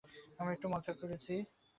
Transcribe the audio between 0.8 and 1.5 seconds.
করেছি।